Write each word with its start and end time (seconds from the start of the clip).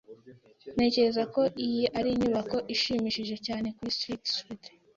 Ntekereza 0.75 1.23
ko 1.33 1.41
iyi 1.65 1.83
ari 1.97 2.09
inyubako 2.13 2.57
ishimishije 2.73 3.35
cyane 3.47 3.67
kuri 3.77 3.91
Street 3.97 4.23
Street. 4.35 4.63